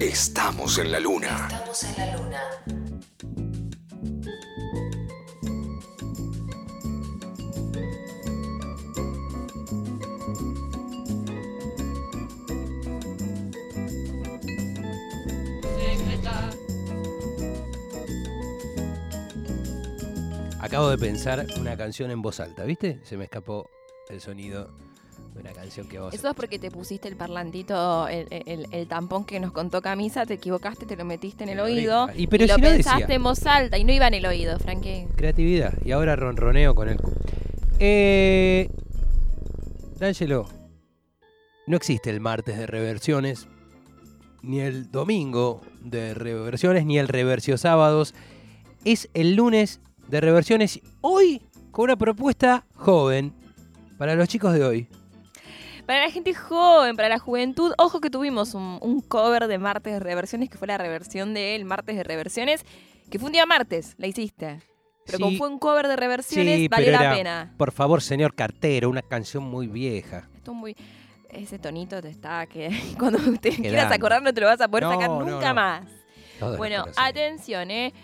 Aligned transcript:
Estamos 0.00 0.78
en 0.78 0.92
la 0.92 1.00
luna. 1.00 1.48
Estamos 1.50 1.82
en 1.82 1.96
la 1.96 2.16
luna. 2.16 2.40
Acabo 20.60 20.90
de 20.90 20.98
pensar 20.98 21.44
una 21.58 21.76
canción 21.76 22.12
en 22.12 22.22
voz 22.22 22.38
alta, 22.38 22.62
¿viste? 22.62 23.00
Se 23.02 23.16
me 23.16 23.24
escapó 23.24 23.68
el 24.08 24.20
sonido 24.20 24.70
una 25.40 25.52
canción 25.52 25.88
que 25.88 25.98
vos. 25.98 26.12
Eso 26.14 26.28
es 26.28 26.34
porque 26.34 26.58
te 26.58 26.70
pusiste 26.70 27.08
el 27.08 27.16
parlantito, 27.16 28.08
el, 28.08 28.26
el- 28.30 28.66
el 28.70 28.86
tampón 28.88 29.24
que 29.24 29.38
nos 29.40 29.52
contó 29.52 29.80
Camisa, 29.82 30.26
te 30.26 30.34
equivocaste, 30.34 30.86
te 30.86 30.96
lo 30.96 31.04
metiste 31.04 31.44
en 31.44 31.50
el 31.50 31.60
oído. 31.60 32.08
Y 32.16 32.26
pero 32.26 32.46
lo 32.46 32.54
si 32.56 32.60
no 32.60 32.68
pensaste 32.68 33.00
decía. 33.02 33.14
en 33.16 33.22
voz 33.22 33.46
alta 33.46 33.78
y 33.78 33.84
no 33.84 33.92
iba 33.92 34.06
en 34.08 34.14
el 34.14 34.26
oído, 34.26 34.58
Frankie. 34.58 35.06
Creatividad. 35.16 35.74
Y 35.84 35.92
ahora 35.92 36.16
ronroneo 36.16 36.74
con 36.74 36.88
el. 36.88 36.98
Eh. 37.78 38.70
D'Angelo, 39.98 40.46
no 41.66 41.76
existe 41.76 42.10
el 42.10 42.20
martes 42.20 42.56
de 42.56 42.66
reversiones, 42.66 43.48
ni 44.42 44.60
el 44.60 44.90
domingo 44.90 45.60
de 45.82 46.14
reversiones, 46.14 46.86
ni 46.86 46.98
el 46.98 47.08
reversio 47.08 47.58
sábados. 47.58 48.14
Es 48.84 49.08
el 49.14 49.34
lunes 49.34 49.80
de 50.08 50.20
reversiones. 50.20 50.80
Hoy 51.00 51.42
con 51.72 51.84
una 51.84 51.96
propuesta 51.96 52.64
joven 52.76 53.32
para 53.98 54.14
los 54.14 54.28
chicos 54.28 54.52
de 54.54 54.64
hoy. 54.64 54.88
Para 55.88 56.04
la 56.04 56.10
gente 56.10 56.34
joven, 56.34 56.96
para 56.96 57.08
la 57.08 57.18
juventud, 57.18 57.72
ojo 57.78 58.02
que 58.02 58.10
tuvimos 58.10 58.52
un, 58.52 58.78
un 58.82 59.00
cover 59.00 59.46
de 59.46 59.56
Martes 59.56 59.94
de 59.94 60.00
Reversiones, 60.00 60.50
que 60.50 60.58
fue 60.58 60.68
la 60.68 60.76
reversión 60.76 61.32
del 61.32 61.64
Martes 61.64 61.96
de 61.96 62.04
Reversiones, 62.04 62.62
que 63.10 63.18
fue 63.18 63.28
un 63.28 63.32
día 63.32 63.46
martes, 63.46 63.94
la 63.96 64.06
hiciste. 64.06 64.60
Pero 65.06 65.18
como 65.18 65.38
fue 65.38 65.48
un 65.48 65.58
cover 65.58 65.88
de 65.88 65.96
reversiones, 65.96 66.56
Sí, 66.58 66.68
valió 66.68 66.92
la 66.92 67.00
era, 67.00 67.14
pena. 67.14 67.54
Por 67.56 67.72
favor, 67.72 68.02
señor 68.02 68.34
cartero, 68.34 68.90
una 68.90 69.00
canción 69.00 69.44
muy 69.44 69.66
vieja. 69.66 70.28
Esto 70.36 70.50
es 70.50 70.56
muy. 70.58 70.76
Ese 71.30 71.58
tonito 71.58 72.02
te 72.02 72.10
está 72.10 72.44
que 72.44 72.68
cuando 72.98 73.18
te 73.40 73.48
quieras 73.52 73.90
acordar 73.90 74.22
no 74.22 74.34
te 74.34 74.42
lo 74.42 74.46
vas 74.48 74.60
a 74.60 74.68
poder 74.68 74.84
No, 74.84 74.90
sacar 74.92 75.08
nunca 75.08 75.48
no. 75.48 75.54
más. 75.54 75.86
Bueno, 76.58 76.84
atención, 76.96 77.70
¿eh? 77.70 77.94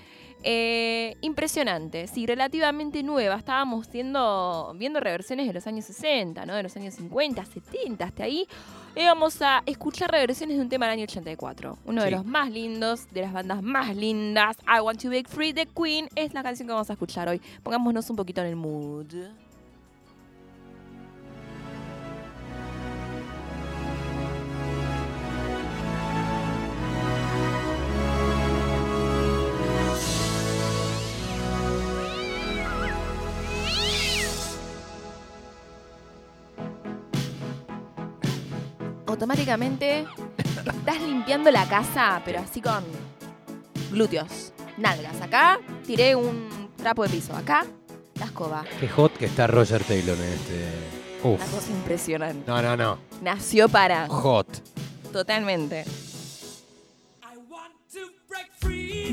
Eh, 0.47 1.17
impresionante, 1.23 2.07
sí, 2.07 2.27
relativamente 2.27 3.03
nueva. 3.03 3.37
Estábamos 3.37 3.91
viendo, 3.91 4.75
viendo 4.77 5.01
reversiones 5.01 5.47
de 5.47 5.55
los 5.55 5.67
años 5.67 5.87
60, 5.87 6.45
¿no? 6.45 6.55
De 6.55 6.63
los 6.63 6.77
años 6.77 6.93
50, 6.95 7.43
70, 7.47 8.05
hasta 8.05 8.25
ahí. 8.25 8.47
Y 8.95 9.05
vamos 9.05 9.41
a 9.41 9.63
escuchar 9.65 10.11
reversiones 10.11 10.59
de 10.59 10.63
un 10.63 10.69
tema 10.69 10.85
del 10.85 10.99
año 10.99 11.05
84. 11.05 11.79
Uno 11.87 12.05
de 12.05 12.11
los 12.11 12.27
más 12.27 12.51
lindos, 12.51 13.09
de 13.11 13.23
las 13.23 13.33
bandas 13.33 13.63
más 13.63 13.97
lindas. 13.97 14.59
I 14.67 14.81
Want 14.81 15.01
to 15.01 15.09
Break 15.09 15.29
Free, 15.29 15.55
The 15.55 15.67
Queen, 15.67 16.11
es 16.15 16.35
la 16.35 16.43
canción 16.43 16.69
que 16.69 16.75
vamos 16.75 16.91
a 16.91 16.93
escuchar 16.93 17.27
hoy. 17.27 17.41
Pongámonos 17.63 18.11
un 18.11 18.17
poquito 18.17 18.43
en 18.43 18.49
el 18.49 18.57
mood. 18.57 19.07
Automáticamente 39.15 40.07
estás 40.67 41.01
limpiando 41.01 41.51
la 41.51 41.69
casa, 41.69 42.21
pero 42.25 42.41
así 42.41 42.61
con 42.61 42.85
glúteos, 43.91 44.53
nalgas. 44.77 45.21
Acá 45.23 45.61
tiré 45.87 46.17
un 46.17 46.69
trapo 46.77 47.05
de 47.05 47.11
piso, 47.11 47.35
acá 47.37 47.65
la 48.19 48.27
escoba. 48.27 48.65
Qué 48.81 48.89
hot 48.89 49.17
que 49.17 49.27
está 49.27 49.47
Roger 49.47 49.83
Taylor 49.85 50.17
en 50.19 50.33
este. 50.33 50.69
Uf. 51.23 51.41
Una 51.41 51.47
cosa 51.47 51.71
impresionante. 51.71 52.45
No, 52.51 52.61
no, 52.61 52.77
no. 52.77 52.99
Nació 53.23 53.69
para. 53.69 54.09
Hot. 54.09 54.49
Totalmente. 55.13 55.85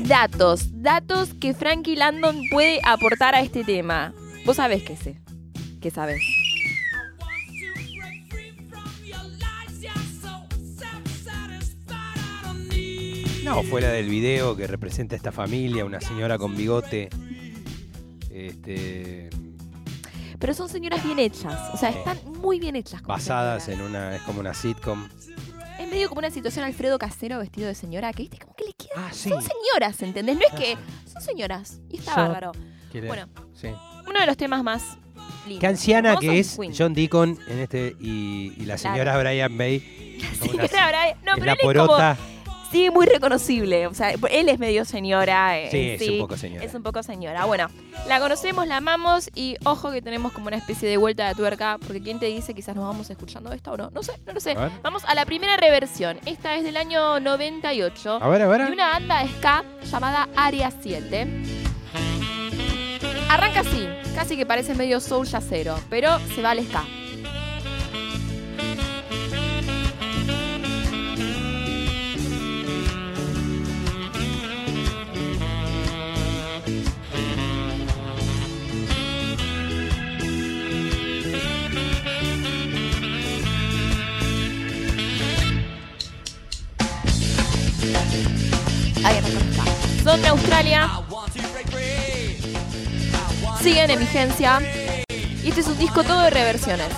Datos, 0.00 0.82
datos 0.82 1.32
que 1.40 1.54
Frankie 1.54 1.94
Landon 1.94 2.40
puede 2.50 2.80
aportar 2.84 3.36
a 3.36 3.40
este 3.40 3.62
tema. 3.62 4.12
Vos 4.44 4.56
sabés 4.56 4.82
que 4.82 4.96
sé. 4.96 5.20
¿Qué 5.80 5.92
sabés? 5.92 6.22
No, 13.54 13.62
fue 13.64 13.80
la 13.80 13.88
del 13.88 14.08
video 14.08 14.56
que 14.56 14.66
representa 14.66 15.14
a 15.14 15.18
esta 15.18 15.32
familia, 15.32 15.84
una 15.84 16.00
señora 16.00 16.38
con 16.38 16.56
bigote. 16.56 17.08
Este. 18.30 19.30
Pero 20.38 20.54
son 20.54 20.68
señoras 20.68 21.04
bien 21.04 21.18
hechas. 21.18 21.70
O 21.72 21.76
sea, 21.76 21.90
están 21.90 22.18
muy 22.40 22.58
bien 22.58 22.76
hechas. 22.76 23.00
como 23.02 23.14
Basadas 23.14 23.64
señoras. 23.64 23.86
en 23.86 23.90
una. 23.90 24.16
Es 24.16 24.22
como 24.22 24.40
una 24.40 24.54
sitcom. 24.54 25.08
Es 25.78 25.88
medio 25.90 26.08
como 26.08 26.20
una 26.20 26.30
situación 26.30 26.64
Alfredo 26.64 26.98
Casero 26.98 27.38
vestido 27.38 27.68
de 27.68 27.74
señora, 27.74 28.12
que 28.12 28.22
viste 28.22 28.38
como 28.38 28.54
que 28.54 28.64
le 28.64 28.72
queda. 28.72 28.90
Ah, 28.96 29.10
sí. 29.12 29.28
Son 29.28 29.42
señoras, 29.42 30.00
¿entendés? 30.02 30.36
No 30.36 30.42
es 30.42 30.52
que. 30.52 30.76
Son 31.12 31.22
señoras. 31.22 31.80
Y 31.90 31.98
está 31.98 32.14
Son- 32.14 32.24
bárbaro. 32.28 32.52
Bueno, 33.06 33.26
Sí. 33.54 33.68
uno 34.06 34.20
de 34.20 34.26
los 34.26 34.36
temas 34.36 34.62
más 34.62 34.82
lindos. 35.46 35.60
Qué 35.60 35.66
anciana 35.66 36.16
que 36.16 36.38
es 36.38 36.58
Queen. 36.58 36.74
John 36.76 36.92
Deacon 36.92 37.38
en 37.48 37.58
este 37.60 37.96
y, 38.00 38.52
y 38.58 38.64
la 38.66 38.76
señora 38.76 39.16
Brian 39.18 39.56
May. 39.56 40.18
La 40.72 40.86
verdad, 40.86 41.16
no, 41.24 41.32
es 41.32 41.38
pero 41.38 41.44
la 41.46 41.52
él 41.52 41.58
es 41.58 41.62
como. 41.62 41.72
porota. 41.86 42.16
Sí, 42.72 42.88
muy 42.90 43.06
reconocible. 43.06 43.86
O 43.86 43.94
sea, 43.94 44.10
él 44.30 44.48
es 44.48 44.58
medio 44.58 44.84
señora. 44.84 45.60
eh, 45.60 45.68
Sí, 45.70 46.04
es 46.04 46.10
un 46.10 46.18
poco 46.20 46.36
señora. 46.36 46.64
Es 46.64 46.74
un 46.74 46.82
poco 46.82 47.02
señora. 47.02 47.44
Bueno, 47.44 47.68
la 48.08 48.18
conocemos, 48.18 48.66
la 48.66 48.78
amamos 48.78 49.30
y 49.34 49.56
ojo 49.64 49.92
que 49.92 50.00
tenemos 50.02 50.32
como 50.32 50.46
una 50.48 50.56
especie 50.56 50.88
de 50.88 50.96
vuelta 50.96 51.28
de 51.28 51.34
tuerca, 51.34 51.76
porque 51.86 52.00
¿quién 52.02 52.18
te 52.18 52.26
dice 52.26 52.54
quizás 52.54 52.74
nos 52.74 52.86
vamos 52.86 53.10
escuchando 53.10 53.52
esto 53.52 53.72
o 53.72 53.76
no? 53.76 53.90
No 53.90 54.02
sé, 54.02 54.12
no 54.26 54.32
lo 54.32 54.40
sé. 54.40 54.52
A. 54.52 54.70
Vamos 54.82 55.04
a 55.06 55.14
la 55.14 55.26
primera 55.26 55.56
reversión. 55.56 56.18
Esta 56.26 56.56
es 56.56 56.64
del 56.64 56.76
año 56.78 57.20
98. 57.20 58.18
A 58.22 58.28
ver, 58.28 58.42
a 58.42 58.48
ver. 58.48 58.66
de 58.66 58.72
una 58.72 58.88
banda 58.88 59.22
ska 59.38 59.64
llamada 59.90 60.28
Area 60.34 60.70
7. 60.82 61.42
Arranca 63.28 63.60
así, 63.60 63.88
casi 64.14 64.36
que 64.36 64.44
parece 64.46 64.74
medio 64.74 65.00
soul 65.00 65.26
yacero, 65.26 65.78
pero 65.88 66.18
se 66.34 66.42
va 66.42 66.50
al 66.50 66.64
ska. 66.66 66.84
Australia. 90.32 90.90
Siguen 93.60 93.90
en 93.90 93.98
vigencia. 94.00 94.60
Y 95.44 95.48
este 95.48 95.60
es 95.60 95.66
un 95.66 95.78
disco 95.78 96.02
todo 96.04 96.20
de 96.22 96.30
reversiones. 96.30 96.88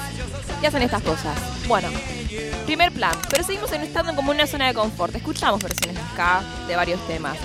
Y 0.63 0.67
hacen 0.67 0.83
estas 0.83 1.03
cosas. 1.03 1.37
Bueno, 1.67 1.89
primer 2.65 2.93
plan. 2.93 3.13
Pero 3.31 3.43
seguimos 3.43 3.73
en- 3.73 3.83
estando 3.83 4.15
como 4.15 4.31
una 4.31 4.47
zona 4.47 4.69
de 4.69 4.75
confort. 4.75 5.15
Escuchamos 5.15 5.61
versiones 5.63 6.01
ska 6.13 6.43
de 6.69 6.77
varios 6.77 7.05
temas. 7.07 7.37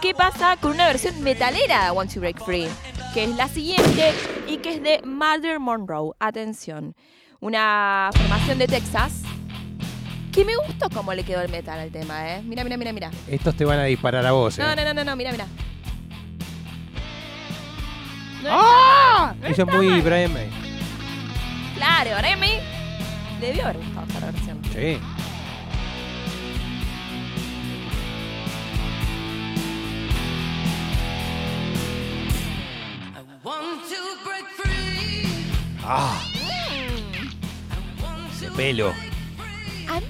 ¿Qué 0.00 0.14
pasa 0.14 0.56
con 0.60 0.72
una 0.72 0.86
versión 0.86 1.20
metalera 1.22 1.84
de 1.86 1.90
Want 1.90 2.12
to 2.14 2.20
Break 2.20 2.44
Free? 2.44 2.68
Que 3.12 3.24
es 3.24 3.30
la 3.36 3.48
siguiente 3.48 4.12
y 4.48 4.58
que 4.58 4.74
es 4.74 4.82
de 4.82 5.02
Mother 5.04 5.58
Monroe. 5.60 6.12
Atención. 6.18 6.94
Una 7.40 8.10
formación 8.14 8.58
de 8.58 8.68
Texas. 8.68 9.12
Que 10.32 10.46
me 10.46 10.56
gustó 10.56 10.88
cómo 10.88 11.12
le 11.12 11.24
quedó 11.24 11.42
el 11.42 11.50
metal 11.50 11.78
al 11.78 11.90
tema, 11.90 12.30
¿eh? 12.30 12.42
Mira, 12.42 12.64
mira, 12.64 12.78
mira, 12.78 12.92
mira. 12.94 13.10
Estos 13.28 13.54
te 13.54 13.66
van 13.66 13.78
a 13.78 13.84
disparar 13.84 14.24
a 14.24 14.32
vos, 14.32 14.58
¿eh? 14.58 14.62
No, 14.62 14.74
no, 14.74 14.82
no, 14.82 14.94
no, 14.94 15.04
no, 15.04 15.14
mira, 15.14 15.30
mira. 15.30 15.46
No 18.42 18.48
¡Ah! 18.50 19.34
no 19.38 19.46
Eso 19.46 19.62
es 19.62 19.68
muy 19.68 19.86
mal. 19.88 20.02
Brian 20.02 20.32
May. 20.32 20.48
Claro, 21.76 22.10
le 22.22 23.46
debió 23.46 23.64
haber 23.64 23.76
gustado 23.76 24.06
esta 24.06 24.30
versión. 24.30 24.62
Sí. 24.72 24.98
Ah, 35.84 36.22
ese 38.32 38.50
pelo. 38.52 39.11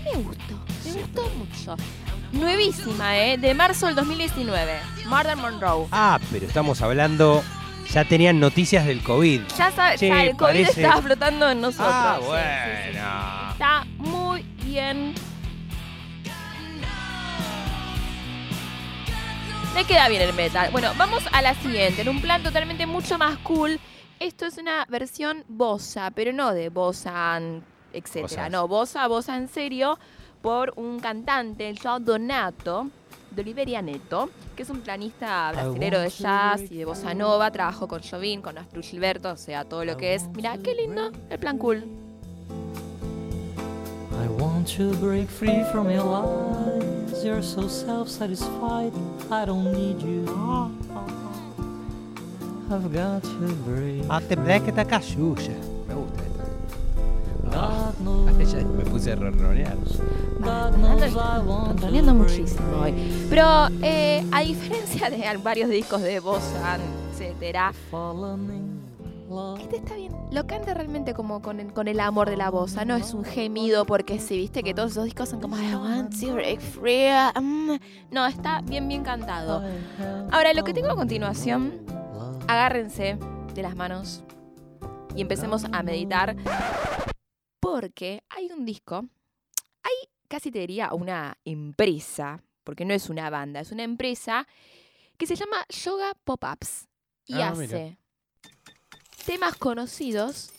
Me 0.04 0.18
gustó, 0.22 0.64
me 0.84 0.92
gustó 0.92 1.30
mucho. 1.36 1.76
Nuevísima, 2.32 3.16
¿eh? 3.18 3.38
De 3.38 3.54
marzo 3.54 3.86
del 3.86 3.94
2019. 3.94 4.72
Murder 5.06 5.36
Monroe. 5.36 5.86
Ah, 5.92 6.18
pero 6.30 6.46
estamos 6.46 6.80
hablando. 6.82 7.42
Ya 7.92 8.04
tenían 8.04 8.40
noticias 8.40 8.86
del 8.86 9.02
COVID. 9.02 9.42
Ya 9.58 9.70
sabes, 9.70 10.00
Che, 10.00 10.08
ya 10.08 10.22
el 10.24 10.30
COVID 10.36 10.38
parece- 10.46 10.82
estaba 10.82 11.02
flotando 11.02 11.50
en 11.50 11.60
nosotros. 11.60 11.88
Ah, 11.92 12.16
Sí, 12.18 12.24
sí, 12.24 12.24
sí. 12.24 12.28
bueno. 12.98 13.50
Está 13.52 13.84
muy 13.98 14.42
bien. 14.64 15.14
Le 19.74 19.84
queda 19.84 20.08
bien 20.08 20.22
el 20.22 20.32
metal. 20.34 20.70
Bueno, 20.70 20.92
vamos 20.96 21.22
a 21.32 21.40
la 21.42 21.54
siguiente, 21.54 22.02
en 22.02 22.08
un 22.08 22.20
plan 22.20 22.42
totalmente 22.42 22.86
mucho 22.86 23.18
más 23.18 23.36
cool. 23.38 23.80
Esto 24.20 24.46
es 24.46 24.58
una 24.58 24.84
versión 24.88 25.44
bossa, 25.48 26.10
pero 26.12 26.32
no 26.32 26.52
de 26.52 26.68
bossa, 26.68 27.40
etcétera. 27.92 28.48
No, 28.48 28.68
bossa, 28.68 29.06
bossa 29.08 29.36
en 29.36 29.48
serio, 29.48 29.98
por 30.40 30.72
un 30.76 31.00
cantante, 31.00 31.68
el 31.68 31.78
Joao 31.78 32.00
Donato, 32.00 32.88
de 33.30 33.42
Oliveria 33.42 33.80
Neto, 33.80 34.28
que 34.54 34.62
es 34.62 34.70
un 34.70 34.80
planista 34.80 35.52
brasilero 35.52 36.00
de 36.00 36.10
jazz 36.10 36.62
y 36.70 36.76
de 36.76 36.84
bossa 36.84 37.14
nova. 37.14 37.50
Trabajó 37.50 37.88
con 37.88 38.02
Jovin, 38.02 38.42
con 38.42 38.58
Astrid 38.58 38.82
Gilberto, 38.82 39.30
o 39.30 39.36
sea, 39.36 39.64
todo 39.64 39.84
lo 39.84 39.96
que 39.96 40.14
es. 40.14 40.28
Mira, 40.34 40.58
qué 40.58 40.74
lindo, 40.74 41.10
el 41.30 41.38
plan 41.38 41.58
cool. 41.58 41.84
I 44.12 44.28
want 44.40 44.68
to 44.76 44.92
break 45.00 45.28
free 45.28 45.64
from 45.72 45.90
your 45.90 46.04
lies. 46.04 47.24
You're 47.24 47.42
so 47.42 47.68
self 47.68 48.08
satisfied. 48.08 48.92
I 49.30 49.44
don't 49.46 49.72
need 49.72 50.00
you. 50.02 50.24
I've 52.70 52.92
got 52.92 53.22
to 53.22 53.54
break. 53.64 54.06
Black 54.44 54.68
está 54.68 54.84
cayuya. 54.84 55.71
Me 58.02 58.84
puse 58.84 59.12
a 59.12 59.16
ronronear. 59.16 59.76
Break 61.80 62.14
muchísimo 62.14 62.82
hoy. 62.82 62.94
Pero 63.28 63.68
eh, 63.82 64.24
a 64.32 64.40
diferencia 64.40 65.10
de 65.10 65.36
varios 65.38 65.70
discos 65.70 66.02
de 66.02 66.20
bossa, 66.20 66.78
etcétera. 67.12 67.72
Este 69.60 69.76
está 69.76 69.96
bien. 69.96 70.12
Lo 70.30 70.46
canta 70.46 70.74
realmente 70.74 71.14
como 71.14 71.40
con 71.40 71.58
el, 71.60 72.00
amor 72.00 72.28
de 72.28 72.36
la 72.36 72.50
bossa. 72.50 72.84
No 72.84 72.96
es 72.96 73.14
un 73.14 73.24
gemido 73.24 73.86
porque 73.86 74.18
sí, 74.18 74.36
viste 74.36 74.62
que 74.62 74.74
todos 74.74 74.92
esos 74.92 75.04
discos 75.04 75.30
son 75.30 75.40
como 75.40 75.56
I 75.56 75.74
want 75.74 76.20
to 76.20 76.34
break 76.34 76.60
free. 76.60 77.08
mm. 77.40 77.78
No, 78.10 78.26
está 78.26 78.60
bien, 78.62 78.88
bien 78.88 79.02
cantado. 79.02 79.62
Ahora, 80.30 80.52
lo 80.52 80.64
que 80.64 80.74
tengo 80.74 80.90
a 80.90 80.96
continuación, 80.96 81.80
agárrense 82.46 83.16
de 83.54 83.62
las 83.62 83.74
manos 83.74 84.22
y 85.16 85.22
empecemos 85.22 85.64
a 85.72 85.82
meditar. 85.82 86.36
Porque 87.86 88.22
hay 88.28 88.46
un 88.52 88.64
disco, 88.64 89.08
hay 89.82 89.92
casi 90.28 90.52
te 90.52 90.60
diría 90.60 90.94
una 90.94 91.36
empresa, 91.44 92.40
porque 92.62 92.84
no 92.84 92.94
es 92.94 93.10
una 93.10 93.28
banda, 93.28 93.58
es 93.58 93.72
una 93.72 93.82
empresa 93.82 94.46
que 95.18 95.26
se 95.26 95.34
llama 95.34 95.56
Yoga 95.68 96.12
Pop-Ups 96.22 96.86
y 97.26 97.40
Ah, 97.40 97.48
hace 97.48 97.98
temas 99.26 99.56
conocidos, 99.56 100.52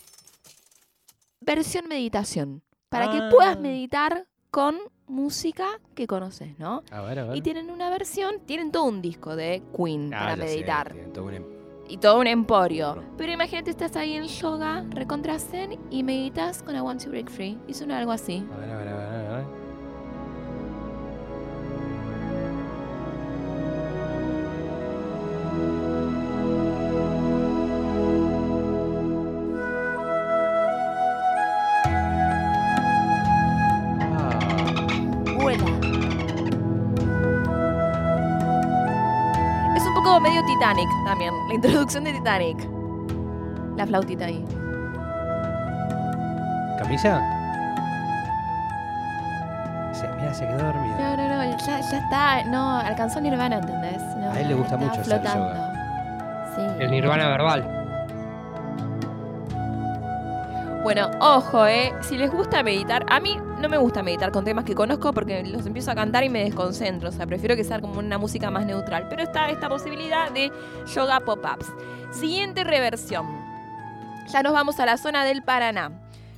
versión 1.39 1.87
meditación, 1.87 2.61
para 2.89 3.09
que 3.09 3.19
Ah. 3.19 3.29
puedas 3.31 3.57
meditar 3.57 4.27
con 4.51 4.77
música 5.07 5.79
que 5.95 6.07
conoces, 6.07 6.59
¿no? 6.59 6.83
A 6.91 6.99
ver, 7.03 7.19
a 7.19 7.23
ver. 7.23 7.37
Y 7.37 7.41
tienen 7.41 7.69
una 7.71 7.89
versión, 7.89 8.41
tienen 8.45 8.69
todo 8.69 8.83
un 8.83 9.01
disco 9.01 9.37
de 9.37 9.63
Queen 9.73 10.13
Ah, 10.13 10.19
para 10.19 10.35
ya 10.35 10.43
sé, 10.43 10.49
y 11.93 11.97
todo 11.97 12.19
un 12.19 12.25
emporio. 12.25 13.03
Pero 13.19 13.33
imagínate, 13.33 13.69
estás 13.69 13.95
ahí 13.95 14.13
en 14.13 14.23
yoga, 14.23 14.83
recontra 14.89 15.37
zen 15.37 15.77
y 15.91 16.01
meditas 16.01 16.63
con 16.63 16.75
I 16.75 16.81
Want 16.81 17.03
to 17.03 17.11
Break 17.11 17.29
Free. 17.29 17.59
Y 17.67 17.75
suena 17.75 17.99
algo 17.99 18.11
así. 18.11 18.43
A 18.51 18.57
ver, 18.57 18.69
a 18.71 18.77
ver, 18.77 18.87
a 18.87 18.95
ver, 18.95 19.22
poco 40.03 40.19
medio 40.19 40.43
Titanic 40.45 40.89
también. 41.05 41.33
La 41.47 41.53
introducción 41.53 42.03
de 42.03 42.13
Titanic. 42.13 42.67
La 43.77 43.87
flautita 43.87 44.25
ahí. 44.25 44.45
¿Camisa? 46.77 47.21
Se, 49.93 50.07
mira, 50.19 50.33
se 50.33 50.45
quedó 50.45 50.57
dormido. 50.57 50.97
No, 50.97 51.17
no, 51.17 51.27
no, 51.27 51.57
ya, 51.57 51.79
ya 51.79 51.97
está. 51.97 52.43
No, 52.45 52.79
alcanzó 52.79 53.21
Nirvana, 53.21 53.57
¿entendés? 53.57 54.01
No, 54.17 54.31
A 54.31 54.39
él 54.39 54.49
le 54.49 54.53
gusta 54.55 54.77
mucho 54.77 54.91
hacer 55.01 55.05
flotando. 55.05 55.53
Sí. 56.55 56.61
El 56.79 56.91
nirvana 56.91 57.29
verbal. 57.29 57.79
Bueno, 60.83 61.09
ojo, 61.19 61.65
eh. 61.65 61.93
Si 62.01 62.17
les 62.17 62.29
gusta 62.31 62.61
meditar, 62.61 63.05
a 63.09 63.19
mí 63.19 63.37
no 63.63 63.69
me 63.69 63.77
gusta 63.77 64.03
meditar 64.03 64.33
con 64.33 64.43
temas 64.43 64.65
que 64.65 64.75
conozco 64.75 65.13
porque 65.13 65.41
los 65.43 65.65
empiezo 65.65 65.89
a 65.89 65.95
cantar 65.95 66.25
y 66.25 66.29
me 66.29 66.43
desconcentro. 66.43 67.07
O 67.07 67.11
sea, 67.13 67.25
prefiero 67.25 67.55
que 67.55 67.63
sea 67.63 67.79
como 67.79 67.97
una 67.97 68.17
música 68.17 68.51
más 68.51 68.65
neutral. 68.65 69.07
Pero 69.09 69.23
está 69.23 69.49
esta 69.49 69.69
posibilidad 69.69 70.29
de 70.31 70.51
yoga 70.93 71.21
pop-ups. 71.21 71.67
Siguiente 72.11 72.65
reversión. 72.65 73.25
Ya 74.29 74.43
nos 74.43 74.51
vamos 74.51 74.81
a 74.81 74.85
la 74.85 74.97
zona 74.97 75.23
del 75.23 75.43
Paraná. 75.43 75.93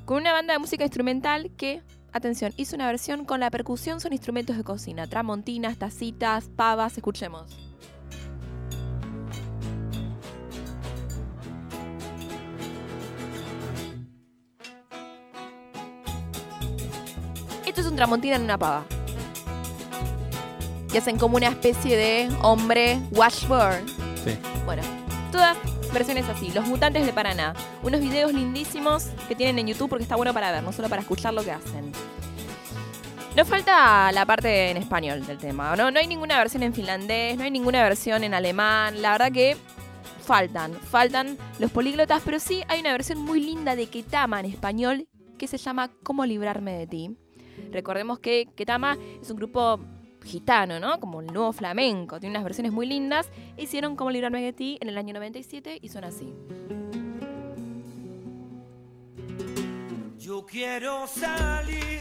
Con 0.05 0.17
una 0.17 0.33
banda 0.33 0.53
de 0.53 0.59
música 0.59 0.83
instrumental 0.83 1.49
que, 1.57 1.81
atención, 2.13 2.53
hizo 2.57 2.75
una 2.75 2.85
versión 2.85 3.25
con 3.25 3.39
la 3.39 3.49
percusión, 3.49 3.99
son 3.99 4.13
instrumentos 4.13 4.55
de 4.55 4.63
cocina. 4.63 5.07
Tramontinas, 5.07 5.77
tacitas, 5.77 6.49
pavas. 6.55 6.95
Escuchemos. 6.95 7.64
Esto 17.75 17.87
es 17.87 17.91
un 17.91 17.97
tramontina 17.97 18.37
en 18.37 18.43
una 18.43 18.57
pava. 18.57 18.85
Y 20.93 20.97
hacen 20.97 21.19
como 21.19 21.35
una 21.35 21.49
especie 21.49 21.97
de 21.97 22.29
hombre 22.41 23.01
washburn. 23.11 23.85
Sí. 24.23 24.37
Bueno, 24.63 24.81
todas 25.29 25.57
versiones 25.91 26.25
así. 26.29 26.51
Los 26.51 26.65
mutantes 26.67 27.05
de 27.05 27.11
Paraná. 27.11 27.53
Unos 27.83 27.99
videos 27.99 28.33
lindísimos 28.33 29.07
que 29.27 29.35
tienen 29.35 29.59
en 29.59 29.67
YouTube 29.67 29.89
porque 29.89 30.03
está 30.03 30.15
bueno 30.15 30.33
para 30.33 30.53
ver, 30.53 30.63
no 30.63 30.71
solo 30.71 30.87
para 30.87 31.01
escuchar 31.01 31.33
lo 31.33 31.43
que 31.43 31.51
hacen. 31.51 31.91
Nos 33.35 33.45
falta 33.45 34.09
la 34.13 34.25
parte 34.25 34.71
en 34.71 34.77
español 34.77 35.25
del 35.25 35.37
tema. 35.37 35.75
No, 35.75 35.91
no 35.91 35.99
hay 35.99 36.07
ninguna 36.07 36.37
versión 36.37 36.63
en 36.63 36.73
finlandés, 36.73 37.37
no 37.37 37.43
hay 37.43 37.51
ninguna 37.51 37.83
versión 37.83 38.23
en 38.23 38.33
alemán. 38.33 39.01
La 39.01 39.11
verdad 39.11 39.33
que 39.33 39.57
faltan, 40.25 40.71
faltan 40.75 41.37
los 41.59 41.71
políglotas, 41.71 42.21
pero 42.23 42.39
sí 42.39 42.63
hay 42.69 42.79
una 42.79 42.93
versión 42.93 43.19
muy 43.19 43.41
linda 43.41 43.75
de 43.75 43.87
Ketama 43.87 44.39
en 44.39 44.45
español 44.45 45.09
que 45.37 45.47
se 45.49 45.57
llama 45.57 45.91
Cómo 46.03 46.25
librarme 46.25 46.71
de 46.71 46.87
ti. 46.87 47.17
Recordemos 47.71 48.19
que 48.19 48.47
Ketama 48.55 48.97
es 49.21 49.29
un 49.29 49.37
grupo 49.37 49.79
gitano, 50.23 50.79
¿no? 50.79 50.99
Como 50.99 51.21
el 51.21 51.27
nuevo 51.27 51.53
flamenco. 51.53 52.19
Tiene 52.19 52.33
unas 52.33 52.43
versiones 52.43 52.71
muy 52.71 52.85
lindas. 52.87 53.29
Hicieron 53.57 53.95
Cómo 53.95 54.11
librarme 54.11 54.41
de 54.41 54.53
ti 54.53 54.77
en 54.81 54.89
el 54.89 54.97
año 54.97 55.13
97 55.13 55.79
y 55.81 55.89
son 55.89 56.03
así. 56.03 56.33
Yo 60.17 60.43
quiero 60.45 61.05
salir, 61.05 61.99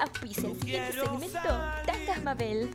Auspicia 0.00 0.48
el 0.48 0.60
siguiente 0.60 0.92
segmento. 0.92 1.38
Tangas 1.86 2.22
Mabel. 2.24 2.70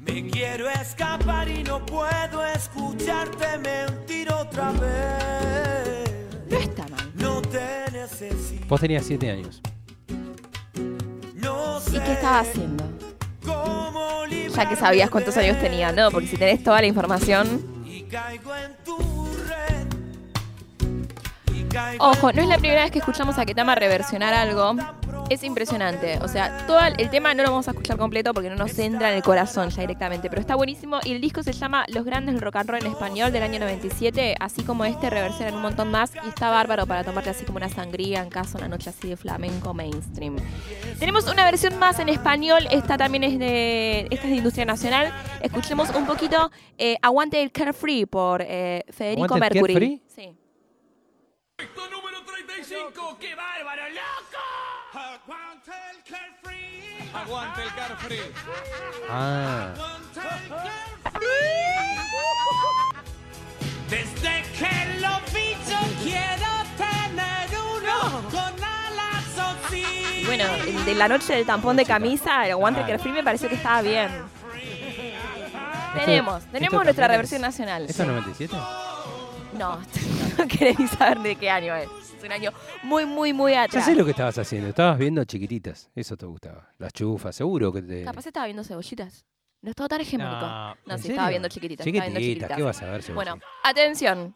me 0.00 0.26
quiero 0.30 0.70
escapar 0.70 1.46
y 1.46 1.62
no 1.62 1.84
puedo 1.84 2.46
escucharte 2.46 3.58
mentir 3.58 4.32
otra 4.32 4.72
vez. 4.72 6.10
No 6.48 6.56
está 6.56 6.88
mal. 6.88 7.12
No 7.16 7.42
te 7.42 7.90
necesito, 7.92 8.64
Vos 8.66 8.80
tenías 8.80 9.04
7 9.04 9.30
años. 9.30 9.60
No 12.06 12.12
sé 12.12 12.12
¿Y 12.12 12.12
qué 12.12 12.12
estaba 12.12 12.38
haciendo? 12.40 12.84
Ya 14.54 14.68
que 14.68 14.76
sabías 14.76 15.10
cuántos 15.10 15.36
años 15.36 15.58
tenía, 15.58 15.92
¿no? 15.92 16.10
Porque 16.10 16.28
si 16.28 16.36
tenés 16.36 16.62
toda 16.62 16.80
la 16.80 16.86
información. 16.86 17.76
Ojo, 21.98 22.32
no 22.32 22.42
es 22.42 22.48
la 22.48 22.58
primera 22.58 22.82
vez 22.82 22.90
que 22.90 22.98
escuchamos 22.98 23.38
a 23.38 23.44
Ketama 23.44 23.74
reversionar 23.74 24.32
algo. 24.34 24.76
Es 25.28 25.42
impresionante. 25.42 26.18
O 26.22 26.28
sea, 26.28 26.66
todo 26.68 26.78
el 26.80 27.10
tema 27.10 27.34
no 27.34 27.42
lo 27.42 27.50
vamos 27.50 27.66
a 27.66 27.72
escuchar 27.72 27.96
completo 27.96 28.32
porque 28.32 28.48
no 28.48 28.54
nos 28.54 28.78
entra 28.78 29.10
en 29.10 29.16
el 29.16 29.22
corazón 29.24 29.70
ya 29.70 29.80
directamente. 29.80 30.30
Pero 30.30 30.40
está 30.40 30.54
buenísimo. 30.54 31.00
Y 31.04 31.12
el 31.12 31.20
disco 31.20 31.42
se 31.42 31.52
llama 31.52 31.84
Los 31.88 32.04
Grandes 32.04 32.34
del 32.34 32.42
Rock 32.42 32.56
and 32.56 32.70
Roll 32.70 32.80
en 32.84 32.92
español 32.92 33.32
del 33.32 33.42
año 33.42 33.58
97. 33.58 34.36
Así 34.38 34.62
como 34.62 34.84
este, 34.84 35.10
reversionan 35.10 35.54
un 35.54 35.62
montón 35.62 35.90
más. 35.90 36.12
Y 36.24 36.28
está 36.28 36.50
bárbaro 36.50 36.86
para 36.86 37.02
tomarte 37.02 37.30
así 37.30 37.44
como 37.44 37.56
una 37.56 37.68
sangría 37.68 38.22
en 38.22 38.30
caso 38.30 38.56
una 38.58 38.68
noche 38.68 38.90
así 38.90 39.08
de 39.08 39.16
flamenco 39.16 39.74
mainstream. 39.74 40.36
Tenemos 41.00 41.26
una 41.26 41.44
versión 41.44 41.76
más 41.78 41.98
en 41.98 42.08
español. 42.08 42.68
Esta 42.70 42.96
también 42.96 43.24
es 43.24 43.38
de. 43.38 44.06
Esta 44.10 44.24
es 44.24 44.30
de 44.30 44.36
Industria 44.36 44.64
Nacional. 44.64 45.12
Escuchemos 45.42 45.90
un 45.90 46.06
poquito 46.06 46.52
eh, 46.78 46.98
Aguante 47.02 47.42
el 47.42 47.50
Carefree 47.50 48.06
por 48.06 48.42
eh, 48.42 48.84
Federico 48.90 49.24
¿Aguante 49.24 49.58
el 49.58 49.62
Mercury. 49.64 49.74
Carefree? 49.74 50.02
Sí. 50.06 50.36
número 51.90 52.22
35, 52.24 53.16
qué 53.18 53.34
bárbaro, 53.34 53.88
loco. 53.88 54.35
Aguanta 54.96 55.72
el 55.90 56.02
carefree. 56.10 57.10
Aguanta 57.14 57.62
el 57.62 57.74
carefree. 57.74 58.32
Ah. 59.10 59.68
Desde 63.90 64.42
que 64.58 65.00
lo 65.00 65.20
vi 65.32 65.52
yo 65.70 65.78
quiero 66.02 66.52
tener 66.76 67.60
uno 67.60 68.22
con 68.30 68.64
alas 68.64 69.38
así. 69.66 70.22
Bueno, 70.24 70.44
el 70.66 70.84
de 70.84 70.94
la 70.94 71.08
noche 71.08 71.34
del 71.34 71.44
tampón 71.46 71.76
de 71.76 71.84
camisa, 71.84 72.46
el 72.46 72.52
aguante 72.52 72.80
Carefree 72.80 73.12
me 73.12 73.22
pareció 73.22 73.48
que 73.48 73.54
estaba 73.56 73.82
bien. 73.82 74.08
Tenemos, 75.94 76.42
tenemos 76.46 76.84
nuestra 76.84 77.06
reversión 77.08 77.38
es- 77.42 77.48
nacional. 77.48 77.86
¿Esto 77.88 78.02
es 78.02 78.08
97? 78.08 78.56
No, 79.58 79.78
no 80.38 80.48
querés 80.48 80.78
ni 80.78 80.86
saber 80.86 81.18
de 81.20 81.36
qué 81.36 81.50
año 81.50 81.74
es. 81.74 81.88
Es 82.18 82.24
un 82.24 82.32
año 82.32 82.50
muy, 82.82 83.04
muy, 83.06 83.32
muy 83.32 83.52
Ya 83.52 83.62
atrás. 83.64 83.84
sé 83.84 83.94
lo 83.94 84.04
que 84.04 84.10
estabas 84.12 84.36
haciendo. 84.38 84.68
Estabas 84.68 84.98
viendo 84.98 85.24
chiquititas. 85.24 85.90
Eso 85.94 86.16
te 86.16 86.26
gustaba. 86.26 86.70
Las 86.78 86.92
chufas, 86.92 87.34
seguro 87.36 87.72
que 87.72 87.82
te. 87.82 88.04
Capaz 88.04 88.26
estaba 88.26 88.46
viendo 88.46 88.64
cebollitas. 88.64 89.24
No 89.62 89.70
estaba 89.70 89.88
tan 89.88 90.00
hegemónico. 90.00 90.40
No, 90.40 90.74
No, 90.86 90.94
¿en 90.94 90.98
sí, 91.02 91.08
estaba 91.10 91.28
viendo 91.30 91.48
chiquititas. 91.48 91.84
viendo 91.84 92.20
Chiquititas. 92.20 92.56
¿qué 92.56 92.62
vas 92.62 92.82
a 92.82 92.86
ver? 92.86 93.02
Bueno, 93.14 93.32
Sebastián? 93.32 93.40
atención. 93.64 94.34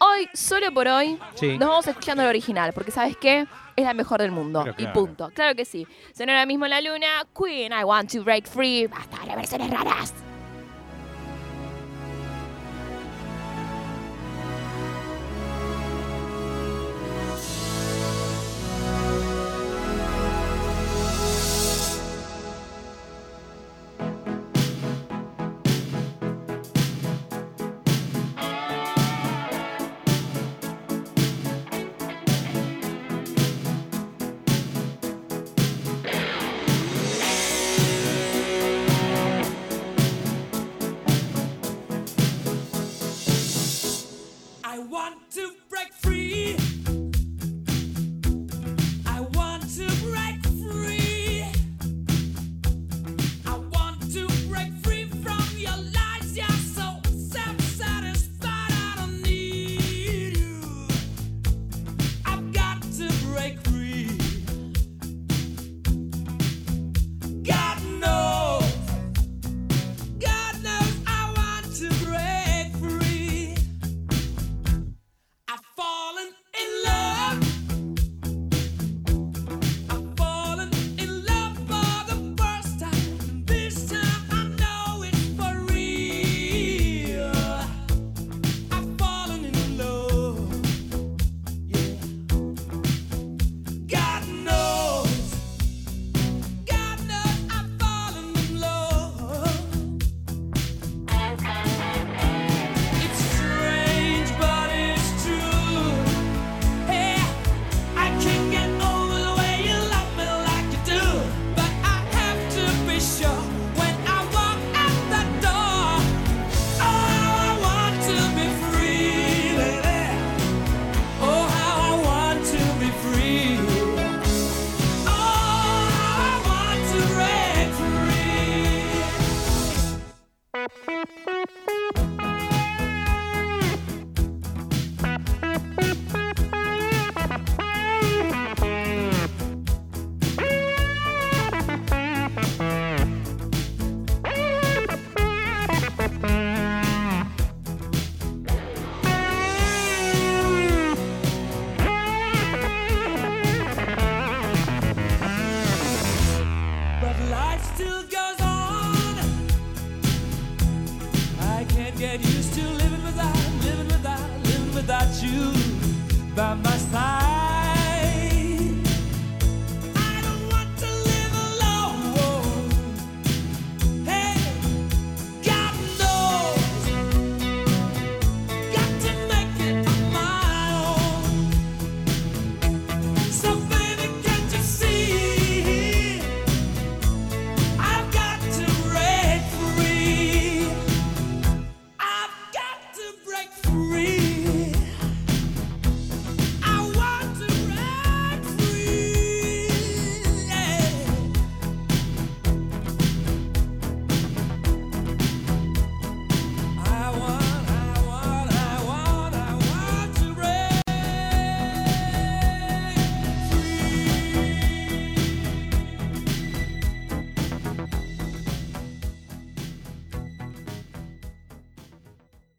Hoy, 0.00 0.28
solo 0.34 0.72
por 0.72 0.88
hoy, 0.88 1.18
Sí. 1.34 1.56
nos 1.58 1.68
vamos 1.68 1.86
escuchando 1.86 2.22
el 2.22 2.28
original, 2.28 2.72
porque 2.72 2.90
¿sabes 2.90 3.16
qué? 3.16 3.46
Es 3.76 3.84
la 3.84 3.94
mejor 3.94 4.20
del 4.20 4.30
mundo. 4.32 4.60
Pero 4.62 4.72
Y 4.78 4.82
claro. 4.82 4.92
punto. 4.92 5.30
Claro 5.34 5.54
que 5.54 5.64
sí. 5.64 5.86
Sonó 6.14 6.32
ahora 6.32 6.46
mismo 6.46 6.66
la 6.66 6.80
luna. 6.80 7.24
Queen, 7.36 7.72
I 7.72 7.84
want 7.84 8.12
to 8.12 8.22
break 8.22 8.46
free. 8.46 8.86
Basta 8.86 9.24
de 9.26 9.36
versiones 9.36 9.70
raras. 9.70 10.12